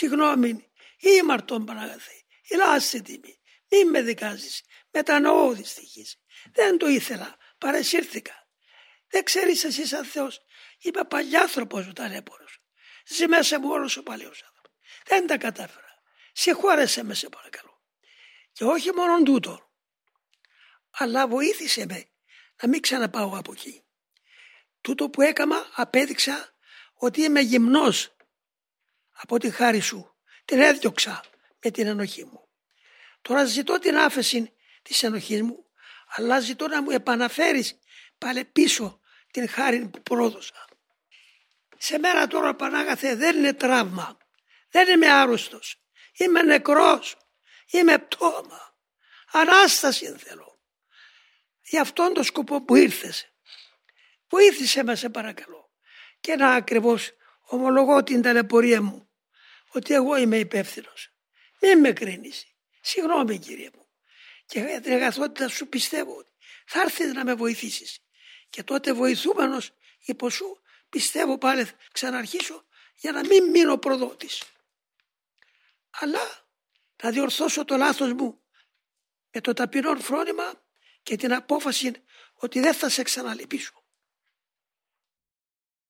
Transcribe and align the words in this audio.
Συγγνώμη, 0.00 0.70
ήμαρτον 0.98 1.64
Παναγαθέ, 1.64 2.22
ηλάστε 2.42 3.00
τιμή, 3.00 3.40
μη 3.68 3.84
με 3.84 4.02
δικάζεις, 4.02 4.62
μετανοώ 4.90 5.52
δυστυχής. 5.52 6.20
Δεν 6.52 6.78
το 6.78 6.86
ήθελα, 6.86 7.36
παρεσύρθηκα. 7.58 8.48
Δεν 9.08 9.24
ξέρεις 9.24 9.64
εσύ 9.64 9.86
σαν 9.86 10.04
Θεός, 10.04 10.40
είμαι 10.78 11.04
παλιάνθρωπος 11.04 11.86
ο 11.86 11.92
ταλέπορος. 11.92 12.58
Ζει 13.06 13.26
μέσα 13.26 13.60
μου 13.60 13.68
όλος 13.70 13.96
ο 13.96 14.02
παλιός 14.02 14.42
άνθρωπος. 14.42 14.80
Δεν 15.06 15.26
τα 15.26 15.36
κατάφερα. 15.36 16.02
Συγχώρεσέ 16.32 17.02
με 17.04 17.14
σε 17.14 17.28
παρακαλώ. 17.28 17.82
Και 18.52 18.64
όχι 18.64 18.92
μόνο 18.92 19.22
τούτο, 19.22 19.70
αλλά 20.90 21.26
βοήθησε 21.26 21.86
με 21.86 22.08
να 22.62 22.68
μην 22.68 22.80
ξαναπάω 22.80 23.36
από 23.36 23.52
εκεί. 23.52 23.84
Τούτο 24.80 25.10
που 25.10 25.22
έκαμα 25.22 25.66
απέδειξα 25.74 26.54
ότι 26.94 27.22
είμαι 27.22 27.40
γυμνός 27.40 28.14
από 29.22 29.38
τη 29.38 29.50
χάρη 29.50 29.80
σου. 29.80 30.14
Την 30.44 30.60
έδιωξα 30.60 31.20
με 31.62 31.70
την 31.70 31.86
ενοχή 31.86 32.24
μου. 32.24 32.48
Τώρα 33.22 33.44
ζητώ 33.44 33.78
την 33.78 33.96
άφεση 33.96 34.52
της 34.82 35.02
ενοχής 35.02 35.42
μου, 35.42 35.66
αλλά 36.06 36.40
ζητώ 36.40 36.68
να 36.68 36.82
μου 36.82 36.90
επαναφέρεις 36.90 37.78
πάλι 38.18 38.44
πίσω 38.44 39.00
την 39.30 39.48
χάρη 39.48 39.88
που 39.88 40.02
πρόδωσα. 40.02 40.64
Σε 41.76 41.98
μέρα 41.98 42.26
τώρα 42.26 42.54
Πανάγαθε 42.54 43.14
δεν 43.14 43.36
είναι 43.36 43.52
τραύμα, 43.52 44.18
δεν 44.70 44.88
είμαι 44.88 45.10
άρρωστος, 45.12 45.82
είμαι 46.12 46.42
νεκρός, 46.42 47.16
είμαι 47.70 47.98
πτώμα, 47.98 48.70
Ανάσταση 49.32 50.16
θέλω. 50.16 50.60
Για 51.62 51.80
αυτόν 51.80 52.14
τον 52.14 52.24
σκοπό 52.24 52.64
που 52.64 52.76
ήρθες. 52.76 53.32
Βοήθησε 54.28 54.82
με 54.82 54.94
σε 54.94 55.08
παρακαλώ. 55.08 55.70
Και 56.20 56.36
να 56.36 56.52
ακριβώς 56.52 57.10
ομολογώ 57.40 58.02
την 58.02 58.22
ταλαιπωρία 58.22 58.82
μου 58.82 59.09
ότι 59.72 59.94
εγώ 59.94 60.16
είμαι 60.16 60.38
υπεύθυνος. 60.38 61.12
Μην 61.60 61.78
με 61.78 61.92
κρίνεις. 61.92 62.46
Συγγνώμη 62.80 63.38
κύριε 63.38 63.70
μου. 63.74 63.88
Και 64.46 64.60
για 64.60 64.80
την 64.80 64.92
αγαθότητα 64.92 65.48
σου 65.48 65.68
πιστεύω 65.68 66.16
ότι 66.16 66.32
θα 66.66 66.80
έρθει 66.80 67.04
να 67.04 67.24
με 67.24 67.34
βοηθήσεις. 67.34 67.98
Και 68.50 68.62
τότε 68.62 68.92
βοηθούμενος 68.92 69.70
υπό 70.00 70.30
σου 70.30 70.60
πιστεύω 70.88 71.38
πάλι 71.38 71.68
ξαναρχίσω 71.92 72.66
για 72.96 73.12
να 73.12 73.20
μην 73.26 73.50
μείνω 73.50 73.78
προδότης. 73.78 74.42
Αλλά 75.90 76.48
να 77.02 77.10
διορθώσω 77.10 77.64
το 77.64 77.76
λάθος 77.76 78.12
μου 78.12 78.40
με 79.30 79.40
το 79.40 79.52
ταπεινό 79.52 79.96
φρόνημα 79.96 80.64
και 81.02 81.16
την 81.16 81.32
απόφαση 81.32 81.92
ότι 82.32 82.60
δεν 82.60 82.74
θα 82.74 82.88
σε 82.88 83.02
ξαναλυπήσω. 83.02 83.79